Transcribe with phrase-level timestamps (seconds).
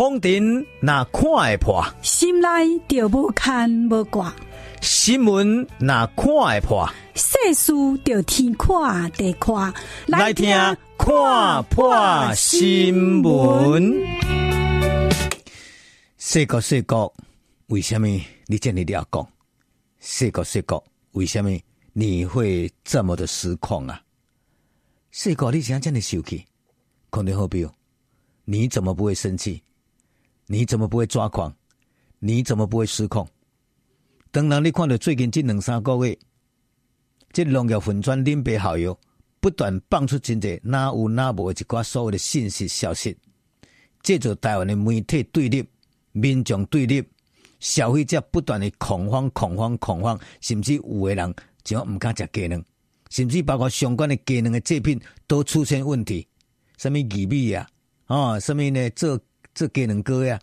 [0.00, 2.48] 风尘那看会破，心内
[2.88, 4.32] 就无牵无挂；
[4.80, 9.74] 新闻那看会破，世事就天看地看。
[10.06, 10.48] 来听
[10.96, 13.94] 看破新闻。
[16.16, 17.12] 说个说个，
[17.66, 18.06] 为什么
[18.46, 19.28] 你这么了讲？
[20.00, 21.50] 说个说个，为什么
[21.92, 24.00] 你会这么的失控啊？
[25.10, 26.46] 说个你想这么生气，
[27.10, 27.68] 肯定好比
[28.46, 29.62] 你怎么不会生气？
[30.52, 31.54] 你怎么不会抓狂？
[32.18, 33.24] 你怎么不会失控？
[34.32, 36.18] 当然，你看到最近这两三个月，
[37.32, 38.98] 这农药粉专林北好友
[39.38, 43.16] 不断放出真济哪有哪无的一寡所谓的信息消息，
[44.02, 45.64] 借助台湾的媒体对立、
[46.10, 47.00] 民众对立、
[47.60, 52.64] 消费者不断的恐慌、恐慌、恐慌，甚至有的人就唔敢食鸡卵，
[53.08, 56.26] 甚至包括相关的鸡卵的制品都出现问题，
[56.76, 57.68] 什么玉米啊，
[58.08, 58.90] 哦，什么呢？
[58.90, 59.16] 这
[59.54, 60.40] 这鸡卵糕呀，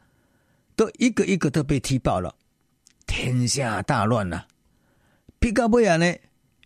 [0.75, 2.35] 都一个一个都被踢爆了，
[3.05, 4.47] 天下大乱了。
[5.39, 6.13] 比较尾啊呢，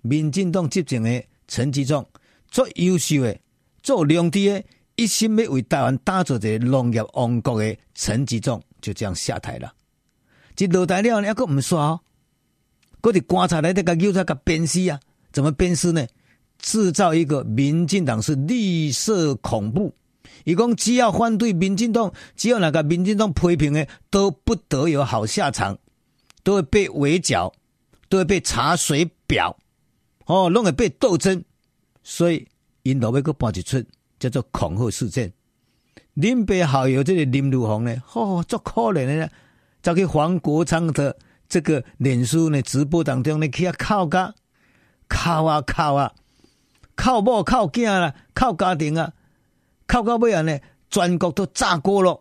[0.02, 2.06] 民进党执政的陈吉仲
[2.48, 3.38] 最优秀的、
[3.84, 4.64] 做良知的，
[4.96, 9.74] 一心要为台湾打造一个农业王国的陈吉仲就这样下台了。
[10.56, 12.00] 这落台了呢，还阁唔煞哦，
[13.02, 15.00] 阁伫观察来这个又在个鞭尸啊？
[15.32, 16.06] 怎么鞭尸呢？
[16.60, 19.96] 制造一个民进党是绿色恐怖。
[20.44, 25.78] 伊讲只要反对民进党，只要那个民进党批评的，都不得有好下场，
[26.44, 27.54] 都会被围剿，
[28.10, 29.58] 都会被查水表，
[30.26, 31.44] 哦，拢会被斗争。
[32.04, 32.48] 所以
[32.84, 33.84] 因老尾个搬一出
[34.20, 35.32] 叫做恐吓事件。
[36.16, 39.30] 林北好友这个林如虹呢，哦，足可怜的呢，
[39.82, 41.16] 走去黄国昌的
[41.48, 44.34] 这个脸书呢直播当中呢，去啊靠家，
[45.08, 46.14] 靠啊靠啊，
[46.96, 49.14] 靠某靠囝啦，靠家庭啊。
[49.92, 50.58] 靠到尾啊呢，
[50.90, 52.18] 全国都炸锅了。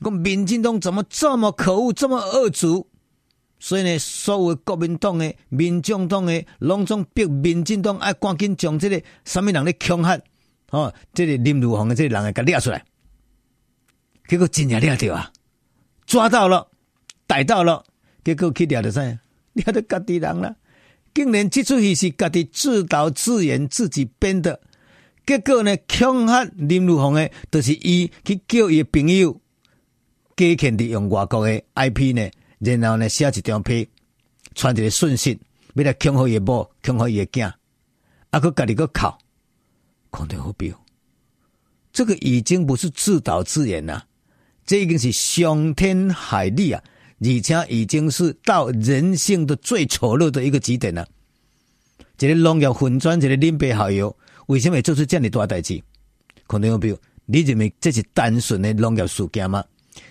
[0.00, 2.88] 讲民进党怎么这么可恶，这么恶毒？
[3.58, 10.22] 所以呢，所有国民党的、民众党的，拢总逼民进党爱赶紧将这个什么人的凶悍
[10.70, 12.82] 哦，这个林如虹这个人给抓出来。
[14.26, 15.32] 结果真正抓到啊，
[16.06, 16.66] 抓到了，
[17.26, 17.84] 逮到了。
[18.24, 19.02] 结果去抓的啥？
[19.56, 20.56] 抓到家己人了。
[21.12, 24.58] 竟然这出戏是家己自导自演，自己编的。
[25.26, 29.40] 结果呢，恐吓林如虹的，就是伊去叫伊的朋友
[30.36, 33.88] 假肯的用外国的 IP 呢，然后呢写一张批，
[34.54, 35.38] 传一个讯息，
[35.74, 37.52] 要来恐吓伊某，恐吓伊的囝，
[38.30, 39.12] 啊，搁家己搁哭，
[40.10, 40.74] 看得好标，
[41.92, 44.04] 这个已经不是自导自演了，
[44.66, 46.82] 这已经是伤天害理啊，
[47.20, 51.06] 而且已经是到人性的最丑陋的一个极点了。
[52.16, 54.16] 这个农业粉专，这个林北好友。
[54.50, 55.80] 为什么会做出这样的大代志？
[56.48, 59.64] 可能有比如，你认为这是单纯的农业事件吗？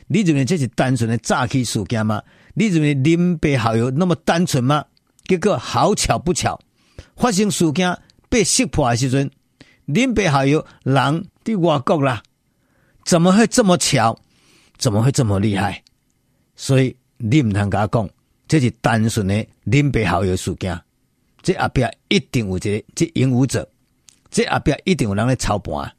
[0.08, 2.24] 你认为这是单纯的诈欺事件吗？
[2.54, 4.86] 你认为林北好友那么单纯吗？
[5.28, 6.58] 结果好巧不巧，
[7.18, 7.94] 发生事件
[8.30, 9.30] 被识破的时阵，
[9.84, 12.24] 林北好友人在外国啦，
[13.04, 14.18] 怎么会这么巧？
[14.78, 15.84] 怎么会这么厉害？
[16.56, 18.10] 所以你唔通甲我讲，
[18.48, 20.80] 这是单纯的林北好友事件，
[21.42, 23.70] 这后边一定有一个这引武者。
[24.30, 25.92] 这后边一定有人来操盘，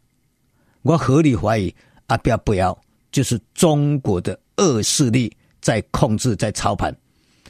[0.83, 1.75] 我合理怀疑
[2.09, 2.79] 后边背后
[3.11, 6.95] 就是中国的恶势力在控制、在操盘。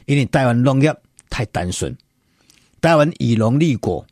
[0.05, 0.93] 因为台湾农业
[1.29, 1.95] 太单纯，
[2.81, 4.05] 台湾以农立国，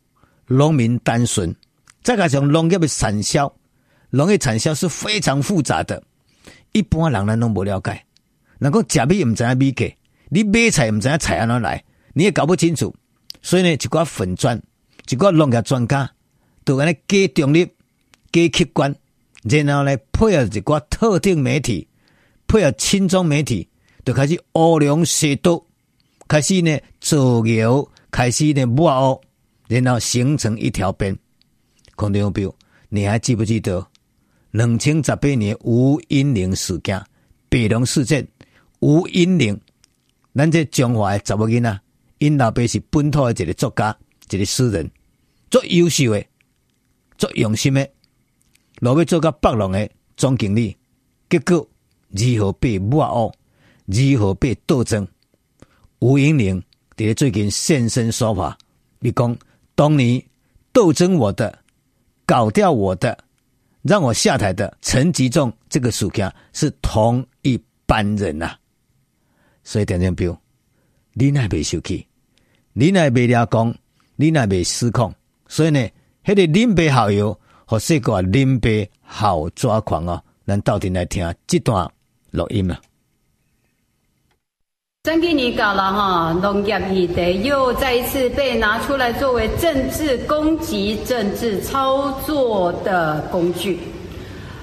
[0.46, 1.53] 农民单纯，
[2.03, 3.52] 再加上农业的产销，
[4.12, 6.02] 农业产销是非常复杂的，
[6.72, 8.06] 一般人咱拢无了解。
[8.59, 9.85] 能够食米唔知影米价，
[10.29, 12.94] 你买菜唔知影菜安怎来，你也搞不清楚。
[13.41, 14.62] 所以呢，一寡粉砖，
[15.09, 16.09] 一寡农业专家。
[16.69, 17.66] 就安尼假中立、
[18.31, 18.96] 加客观，
[19.41, 21.88] 然后呢配合一个特定媒体，
[22.46, 23.68] 配合亲中媒体，
[24.06, 25.66] 就开始乌龙邪道，
[26.28, 29.19] 开始呢造谣，开始呢抹
[29.68, 31.18] 黑，然后形成一条边。
[31.96, 32.53] 空中标，
[32.90, 33.84] 你还记不记得
[34.52, 37.03] 两千十八年吴英玲事件、
[37.49, 38.28] 北龙事件？
[38.82, 39.59] 吴英玲，
[40.35, 41.79] 咱这中华的查某囡仔，
[42.20, 43.97] 因老爸是本土的一个作家，
[44.29, 44.91] 一个诗人，
[45.49, 46.23] 最优秀的。
[47.20, 47.86] 做用心的，
[48.80, 50.76] 落要做个北农的总经理，
[51.30, 51.70] 结果
[52.08, 53.06] 如何被抹
[53.86, 55.06] 黑，如何被斗争？
[56.00, 56.64] 吴英玲
[56.96, 58.58] 在最近现身说法，
[59.00, 59.38] 你讲
[59.76, 60.24] 当年
[60.72, 61.60] 斗争我的，
[62.26, 63.22] 搞掉我的，
[63.82, 68.60] 让我下台的陈吉仲这个暑假是同一班人呐、啊。
[69.66, 70.42] 所以点点标，
[71.12, 72.08] 你那没生气，
[72.72, 73.76] 你那没俩讲，
[74.16, 75.14] 你那没失控，
[75.50, 75.86] 所以呢？
[76.26, 80.22] 迄个林北好友，或是个林北好抓狂哦。
[80.46, 81.90] 咱到底来听这段
[82.32, 82.80] 录音啊。
[85.06, 93.80] 三几年搞了哈，农业议题又再一次被拿出来作为政治攻击、政治操作的工具。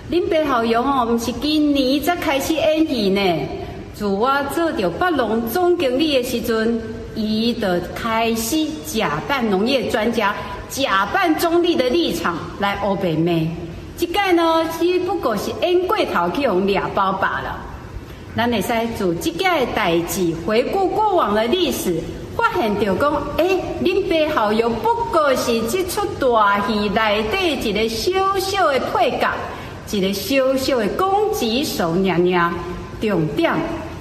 [0.09, 3.49] 林北好友哈，不是今年才开始演戏呢。
[3.95, 6.81] 自我做掉北农总经理的时阵，
[7.15, 10.35] 伊的开始假扮农业专家，
[10.69, 13.51] 假扮中立的立场来欧北妹。
[13.99, 17.59] 这个呢，只不过是演过头去用俩包罢了。
[18.37, 18.69] 咱会使
[18.99, 21.99] 做这个代志，回顾过往的历史，
[22.37, 29.33] 发现到讲，诶，林北好友不过是这出大戏内底一个小小的配角，
[29.91, 32.53] 一个小小的攻击手，娘娘。
[33.01, 33.55] 重点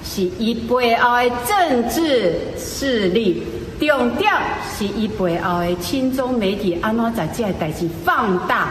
[0.04, 3.42] 是伊背后的政治势力，
[3.78, 4.32] 重点
[4.76, 8.70] 是伊背后的亲中媒体安怎在这个代志放大，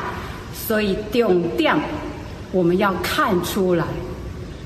[0.54, 1.76] 所以重点
[2.52, 3.86] 我们要看出来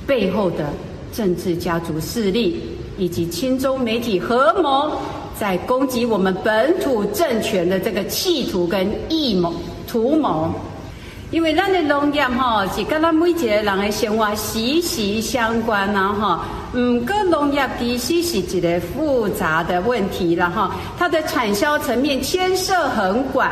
[0.05, 0.65] 背后的。
[1.11, 2.61] 政治家族势力
[2.95, 4.91] 以及亲中媒体合谋，
[5.35, 9.51] 在攻击我们本土政权的这个企图跟意谋
[9.87, 10.53] 图谋，
[11.31, 16.45] 因为咱的农业哈是跟咱每一个人的生活息息相关呐哈。
[16.73, 23.49] 嗯，个农业其实是一个复杂的问题了哈，它的产销层面牵涉很广。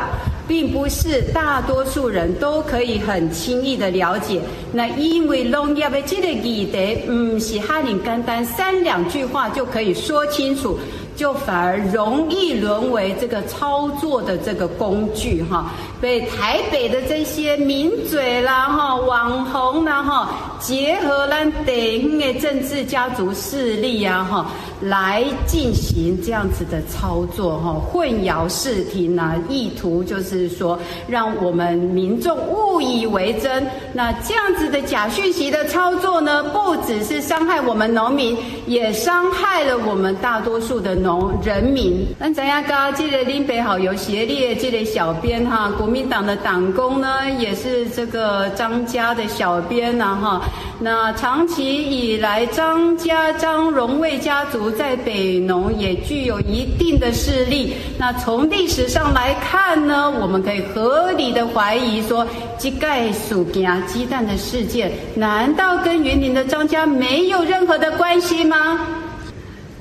[0.48, 4.40] 并不是大多数人都可以很轻易的了解。
[4.72, 10.78] 那因为农业的这个议题，嗯，是哈林简单三两句话就可以说清楚。
[11.18, 20.30] 就反而容易沦为这个操作的这个工具哈，被台北的这些名嘴啦哈、网红啦哈，
[20.60, 24.46] 结合了等的政治家族势力啊哈，
[24.80, 30.78] 来进行这样子的操作哈，混淆视听啊，意图就是说
[31.08, 33.66] 让我们民众误以为真。
[33.92, 38.38] 那这样子的假讯息的操作呢，不只是伤害我们农民，
[38.68, 41.07] 也伤害了我们大多数的农。
[41.42, 47.08] 人民，那咱家刚这个林北好友协力的这个小编哈，国民党的党工呢，
[47.38, 50.42] 也是这个张家的小编呐哈。
[50.80, 57.74] 那长期以来，张家张荣卫家族在北农也具有一定的势力。
[57.98, 62.26] 那从历史上来看呢，我们可以合理的怀疑说，
[62.58, 68.78] 这个事件鸡蛋的事件，难道跟云林的张家没有任何的关系吗？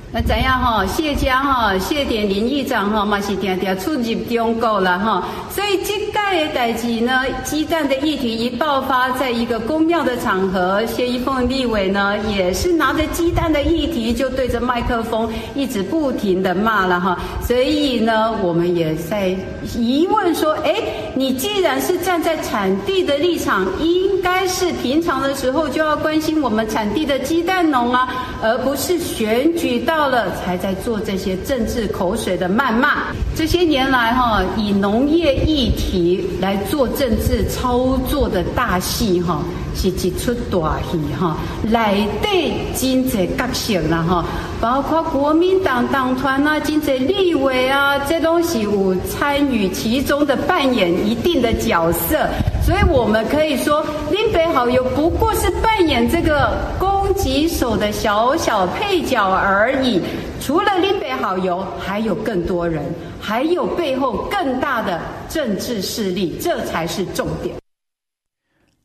[0.10, 0.86] 那怎样哈？
[0.86, 5.28] 谢家哈，谢点林议长哈，嘛是点点出入中国了哈。
[5.50, 17.18] 所以这盖的代志呢，鸡蛋的议题一爆发，在一个公庙的场合，谢依凤立委呢，也是拿着鸡蛋的议题，就对着麦克风一直不停的骂了哈。
[17.42, 19.34] 所以呢，我们也在
[19.78, 20.76] 疑问说，哎，
[21.16, 29.80] 你既然是站在产地的立场，应该是平常的时候就要关心我们产地的鸡蛋农啊，而不是选举。
[29.80, 33.06] 到了才在做这些政治口水的谩骂。
[33.36, 39.42] 这些年来哈，以农业议题来做政治操作的大戏哈，
[39.76, 41.38] 是一出大戏哈。
[41.64, 44.26] 内底真济角色啦哈，
[44.60, 52.28] 包括国民党党团啊、真济立委啊，这东西有参与其中的，扮演一定的角色。
[52.66, 60.02] 所以我们可以说，林北好友不过是扮演这个公击手的小小配角而已。
[60.40, 62.86] 除了林北好友，还有更多人，
[63.20, 67.56] 还有背后更大的政治势力，这才是重点。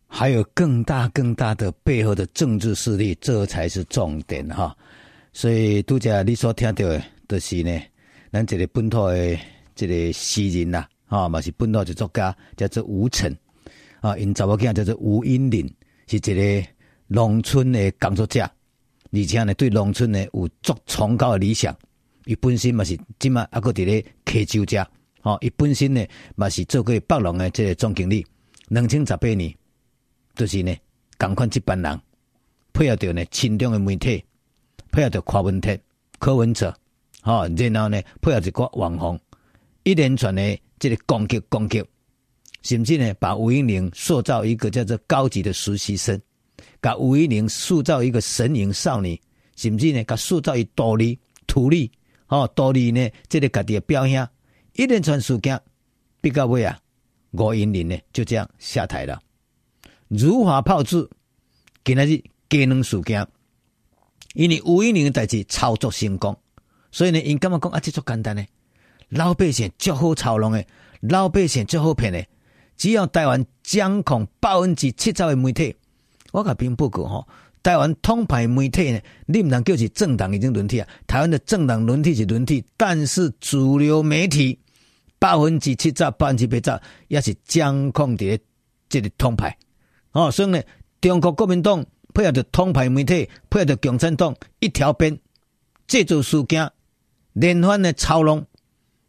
[0.08, 4.76] 还有更大更大的背后的政治势力，这才是重点哈。
[5.32, 7.80] 所以，拄则你所听到的，都是呢，
[8.30, 9.38] 咱这个本土的
[9.74, 13.34] 这个诗人呐，啊，嘛是本土的作家，叫做吴晨。
[14.00, 15.66] 啊，因查某囝叫做吴英林，
[16.08, 16.68] 是一个
[17.12, 18.40] 农村的工作者，
[19.10, 21.76] 而且呢，对农村呢有足崇高的理想。
[22.24, 24.82] 伊本身嘛是即马还搁伫咧溪州遮，
[25.20, 26.02] 吼，伊本身呢
[26.36, 28.24] 嘛是做过北农的即个总经理。
[28.68, 29.54] 两千十八年，
[30.34, 30.74] 就是呢，
[31.18, 32.00] 共款一班人
[32.72, 34.24] 配合着呢亲中的媒体，
[34.90, 35.78] 配合着柯文哲、
[36.18, 36.74] 柯文哲，
[37.20, 39.20] 吼，然后呢配合一个网红，
[39.82, 41.84] 一连串的即个攻击攻击。
[42.62, 46.18] 甚至呢，把吴英玲塑造一个叫做高级的实习生，
[46.82, 49.18] 甲吴音玲塑造一个神隐少女，
[49.56, 51.90] 甚至呢，甲塑造一道理、土力，
[52.26, 54.28] 哦，道理呢，这个家己的表现，
[54.74, 55.58] 一连串事件，
[56.20, 56.76] 比较尾啊，
[57.30, 59.22] 吴英玲呢就这样下台了，
[60.08, 61.08] 如法炮制，
[61.84, 62.20] 今仔日
[62.50, 63.24] 鸡卵事件，
[64.34, 66.36] 因为吴音玲的代志操作成功，
[66.90, 67.78] 所以呢，因干嘛讲啊？
[67.78, 68.44] 这足简单呢，
[69.08, 70.66] 老百姓足好操弄的，
[71.00, 72.26] 老百姓足好骗的。
[72.76, 75.76] 只要台湾掌控百分之七十的媒体，
[76.32, 77.28] 我甲兵报告吼，
[77.62, 80.88] 台湾统派媒体呢，你唔能叫是政党已经轮替啊。
[81.06, 84.58] 台湾的政党轮替是轮替，但是主流媒体
[85.18, 88.40] 百分之七十、百分之八十也是掌控的
[88.88, 89.56] 这个统派。
[90.12, 90.60] 哦，所以呢，
[91.00, 95.18] 中国国民党配合着统派媒体，配合着共产党一条边
[95.86, 96.70] 制造事件，
[97.34, 98.44] 连番的操弄，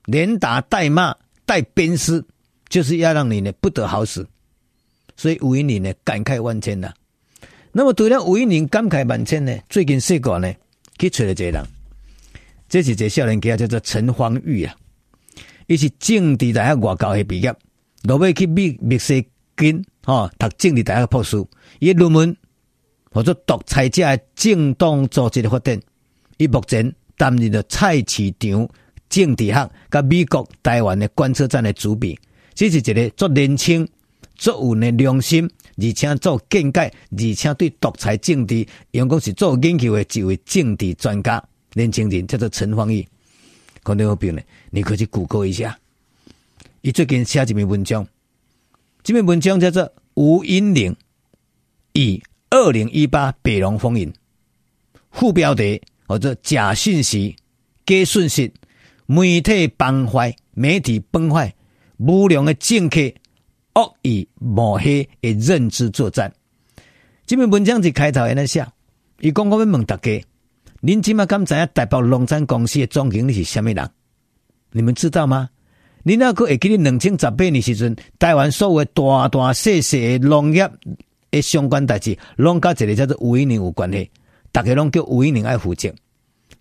[0.06, 1.16] 连打带骂
[1.46, 2.24] 带鞭尸，
[2.68, 4.28] 就是要让你呢不得好死。
[5.16, 6.94] 所以吴音玲呢感慨万千呐。
[7.76, 10.54] 那么除了吴音玲感慨万千呢，最近世界呢
[11.00, 11.66] 去找了一个人，
[12.70, 14.76] 这是一个少年家叫做陈芳玉啊，
[15.66, 17.52] 伊是政治大学外交系毕业，
[18.04, 21.44] 落尾去美密西根吼读政治大学博士，
[21.80, 22.38] 伊论文
[23.10, 25.82] 或者独裁者的政党组织的发展，
[26.38, 28.70] 伊目前担任了菜市场
[29.10, 32.20] 政治学甲美国台湾的观测站的主笔，
[32.54, 33.88] 这是一个做年轻。
[34.36, 43.08] 作有呢良心，而且做见解，而且对独裁政治，用讲是做研究的一位政治专家，年轻人叫做陈芳玉。
[43.84, 45.78] 看到有病呢，你可以去谷歌一下。
[46.82, 48.08] 伊最近写一篇文章，
[49.04, 50.96] 这篇文章叫做《吴英玲
[51.94, 54.10] 与二零一八北龙风云》，
[55.12, 57.36] 副标题或者假信息、
[57.86, 58.54] 假讯息、
[59.06, 61.54] 媒体崩坏、媒体崩坏、
[61.98, 63.00] 无良的政客。
[63.76, 66.32] 恶意抹黑的认知作战，
[67.26, 68.66] 这篇文章是开头安尼写，
[69.20, 70.24] 伊讲我要问大家，
[70.82, 73.90] 恁今麦敢知影台北农产公司的总经理是虾米人？
[74.72, 75.50] 你们知道吗？
[76.04, 80.70] 恁那个会记得两千十八年时阵，台湾所有大大细细的农业
[81.32, 84.12] 的相关代志，拢甲一个叫做吴音玲有关系，
[84.52, 85.92] 大家拢叫吴音玲爱负责。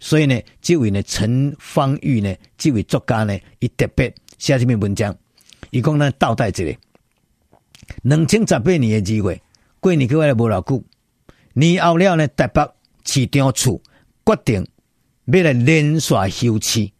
[0.00, 5.14] 所以呢，这位呢陈芳玉呢，这位作家呢，伊特别写这篇文章，
[5.70, 6.74] 伊讲咱倒带一个。
[8.02, 9.42] 两千十八年的二月，
[9.80, 10.82] 过年过来无偌久，
[11.54, 12.68] 年后了呢，台北
[13.04, 13.82] 市长处
[14.24, 14.66] 决定
[15.26, 16.90] 要来连续休市。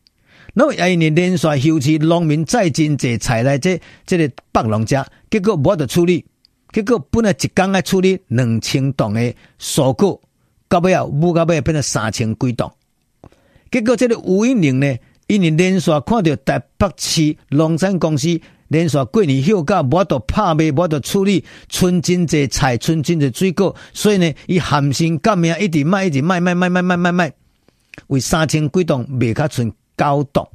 [0.54, 6.24] 那么因为连续休市，农民再进这采来这这个北农家，结果无得处理，
[6.72, 10.20] 结果本来一工来处理两千吨的蔬果，
[10.68, 12.70] 到尾啊，无到尾变成三千几吨。
[13.70, 14.96] 结果这个吴音玲呢，
[15.26, 18.40] 因为连续看到台北市农产公司。
[18.72, 27.32] 连续过年休假，无得拍卖，无得处理，存真济菜，存真济水果，所以呢，伊含心革命，一直卖，一直卖，卖，卖，卖，卖，卖，卖，
[28.06, 30.46] 为三千几吨卖卡剩九吨，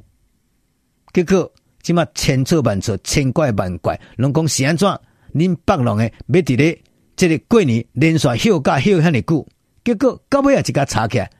[1.12, 4.88] 结果即马千错万错，千怪万怪，拢讲是安怎？
[5.32, 6.82] 恁北农诶，要伫咧，
[7.14, 9.46] 即个过年连续休假休遐尼久，
[9.84, 11.30] 结果到尾也一家查起来，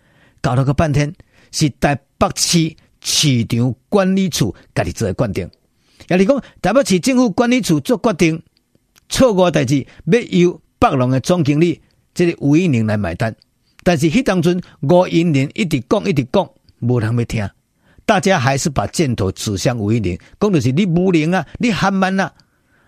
[0.41, 1.13] 搞了个半天，
[1.51, 5.51] 是台北市市场管理处家己做诶决定。
[6.09, 8.43] 也是讲台北市政府管理处做决定，
[9.09, 11.81] 错误代志要由北农的总经理
[12.15, 13.35] 这个吴英玲来买单，
[13.83, 16.49] 但是迄当中吴英玲一直讲一直讲，
[16.81, 17.49] 无人要听，
[18.07, 22.33] 大家还是把箭头指向吴英玲，讲的是你无能啊，你憨慢啊，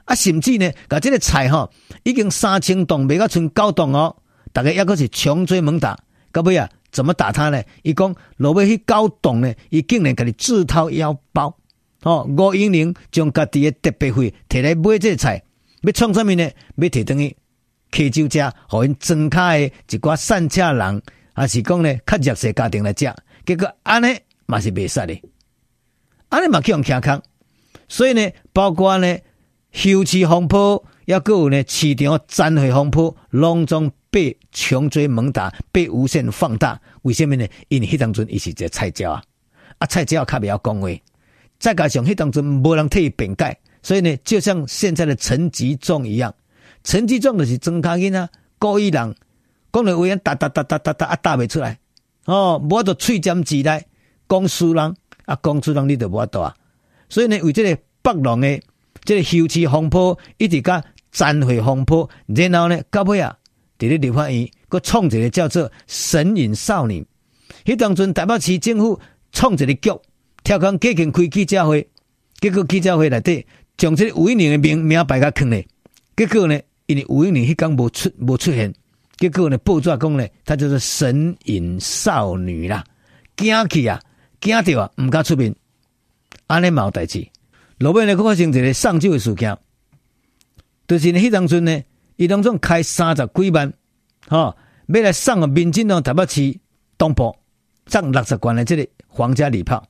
[0.06, 1.70] 啊甚至呢，甲这个菜吼
[2.04, 4.16] 已经三千栋卖到剩九栋哦，
[4.52, 5.98] 大家抑搁是穷追猛打，
[6.32, 7.62] 到尾啊，怎么打他呢？
[7.82, 11.54] 伊讲落尾去九吨呢，伊竟然甲你自掏腰包。
[12.02, 15.42] 哦，吴英玲将家己的特别费摕来买这菜，
[15.82, 16.50] 要创啥物呢？
[16.76, 17.36] 要摕等于
[17.92, 21.02] 溪州家，互因庄卡的一寡善恰人，
[21.34, 23.12] 还是讲呢较弱势家庭来食。
[23.44, 25.20] 结果安尼嘛是袂使的，
[26.30, 27.22] 安尼嘛去用健康。
[27.86, 29.18] 所以呢，包括呢
[29.72, 36.80] 休市风波，抑阁有呢市场占货风波，拢总被穷追猛打，被无限放大。
[37.02, 37.46] 为什么呢？
[37.68, 39.22] 因为迄当阵伊是一个菜鸟啊，
[39.76, 40.88] 啊菜鸟较袂晓讲话。
[41.60, 46.34] 再加上迄当中无人替伊辩解，所以呢，就像现在的陈吉仲一样，
[46.82, 48.26] 陈吉仲就是装卡囡啊，
[48.58, 49.14] 故意人
[49.70, 51.78] 讲的话言哒哒哒哒哒哒啊答袂出来，
[52.24, 53.84] 哦，无法度喙尖子来
[54.26, 56.56] 讲输人啊，讲输人你就无法度啊，
[57.10, 58.60] 所以呢，为这个北农的
[59.04, 63.36] 这个休市风波一直甲占货风波，然后呢，到尾啊，
[63.78, 67.06] 伫咧立法院搁创一个叫做神隐少女，
[67.66, 68.98] 迄当阵台北市政府
[69.30, 69.90] 创一个局。
[70.50, 71.88] 跳工加紧开记者会，
[72.40, 75.64] 结果记者会内底将这个吴音玲的名名牌甲坑咧。
[76.16, 78.74] 结果呢，因为吴音玲迄天无出无出现，
[79.16, 82.82] 结果呢，报纸讲呢，她就是神隐少女啦，
[83.36, 84.02] 惊去啊，
[84.40, 85.54] 惊到啊，毋敢出面。
[86.48, 87.24] 安尼嘛有代志，
[87.78, 89.56] 落尾呢，佫发生一个送酒的事件，
[90.88, 91.80] 就是呢，迄当阵呢，
[92.16, 93.72] 伊当中开三十几万，
[94.26, 94.56] 吼、哦，
[94.88, 96.58] 要来送个民进党台北市
[96.98, 97.36] 东部，
[97.86, 99.86] 送六十罐的这个皇家礼炮。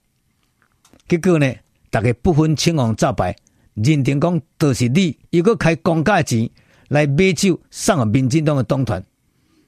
[1.11, 1.52] 结果呢，
[1.90, 3.35] 大家不分青红皂白，
[3.75, 6.49] 认定讲都是你，又阁开公家钱
[6.87, 9.05] 来买酒送给民进党的党团。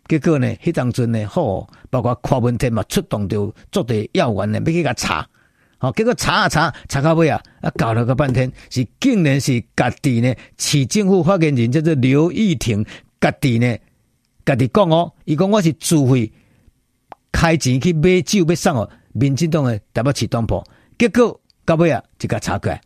[0.07, 5.29] 结果呢，迄当阵呢，好，包括柯文哲嘛，出动着做的要员呢，要去甲查，
[5.79, 12.87] 好，结果查啊查，查到尾啊，啊搞了个半天，是竟然是家己呢，市政府发言人叫做刘玉婷，
[13.21, 13.77] 家己呢，
[14.47, 16.31] 家己讲哦，伊讲我是自费
[17.33, 20.63] 开钱去买酒要送哦，民进党的台北市党部，
[21.03, 22.81] 结果到尾啊，就甲查过来，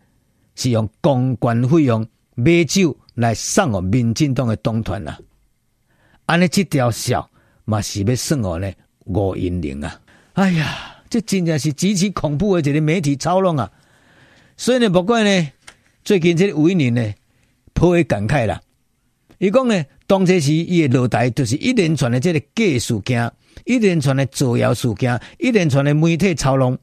[0.55, 2.01] 是用公关费用
[2.35, 5.19] 买酒来送哦，民进党的党团啊。
[6.25, 7.29] 安尼这条小
[7.67, 8.73] 嘛是要算我呢
[9.05, 10.01] 吴音玲啊！
[10.33, 13.71] 哎呀，这真的是极其恐怖的一个媒体操弄啊！
[14.57, 15.53] 所以呢，不管呢，
[16.03, 17.13] 最近这个吴音玲呢
[17.75, 18.59] 颇为感慨啦。
[19.37, 23.31] 伊讲呢，当初时伊的落台就是一连串的这个假事件，
[23.67, 26.79] 一连串的造谣事件，一连串的媒体操弄，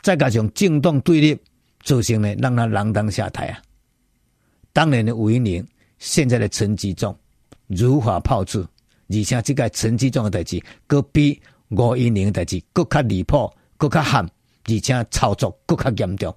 [0.00, 1.38] 再加上政党对立，
[1.82, 3.62] 造成呢让他锒铛下台啊！
[4.72, 5.66] 当年的吴音玲，
[5.98, 7.16] 现在的陈吉仲。
[7.66, 8.66] 如法炮制，
[9.08, 11.38] 而且这个陈吉仲的代志，阁比
[11.68, 14.24] 吴音玲的代志阁较离谱，阁较狠，
[14.64, 16.34] 而且操作阁较严重。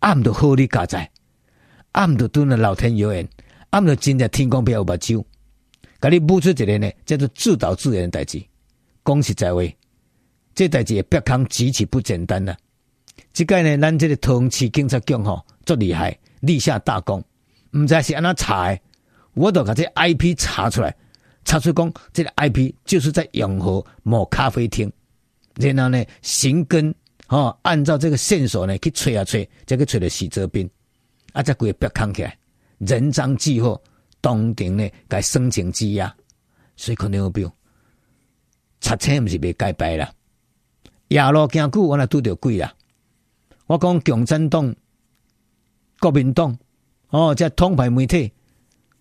[0.00, 1.08] 暗度好你加在，
[1.92, 3.28] 暗度对那老天有眼，
[3.70, 5.24] 暗度真正天公伯有目睭，
[6.00, 8.42] 甲你舞出一个呢，叫做自导自演的代志。
[9.04, 9.60] 讲实在话，
[10.56, 12.56] 这代志也别康极其不简单呐。
[13.32, 17.22] 这个呢，咱这个桃园市警察局吼，足厉害，立下大功，
[17.74, 18.80] 毋知是安怎查的。
[19.34, 20.96] 我都把这 IP 查出来，
[21.44, 24.90] 查出讲这个 IP 就是在永和某咖啡厅，
[25.56, 26.94] 然后呢，寻根
[27.28, 30.68] 哦，按照这个线索呢去吹啊吹，再去吹到许泽斌，
[31.34, 32.34] 啊，再鬼别康起来，
[32.78, 33.78] 人赃俱获，
[34.22, 36.10] 当庭呢该申请羁押，
[36.76, 37.54] 所以可能有标，
[38.80, 40.10] 查车毋是被改白了，
[41.08, 42.72] 夜路行久，我那拄着鬼啦。
[43.66, 44.74] 我讲共产党、
[46.00, 46.56] 国民党
[47.10, 48.32] 哦，这统派媒体。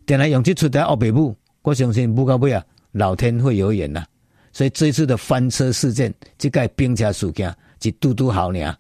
[0.06, 4.06] 定来用这出的奥北部，我相信不到尾啊，老天会有眼呐。
[4.54, 7.52] 所以这次的翻车事件，这个兵车事件，
[7.82, 8.78] 是拄拄好尔。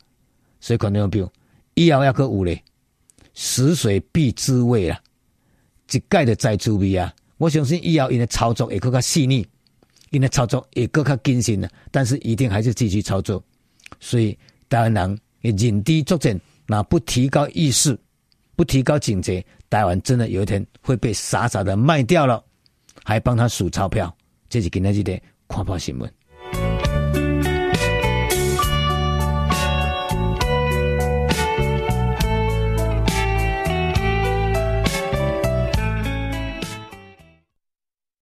[0.59, 1.31] 所以可能有
[1.73, 2.63] 以后要搁有咧，
[3.33, 5.01] 死水必滋味啦，
[5.91, 7.11] 一概的再注意啊。
[7.37, 9.45] 我相信以后因的操作会更加细腻，
[10.11, 11.69] 因的操作也更加谨慎了。
[11.91, 13.43] 但是一定还是继续操作。
[13.99, 14.37] 所以
[14.69, 17.97] 台湾人认知作战，那不提高意识，
[18.55, 19.45] 不提高警觉。
[19.69, 22.41] 台湾真的有一天会被傻傻的卖掉了，
[23.03, 24.15] 还帮他数钞票，
[24.47, 26.11] 这是今天这的看报新闻。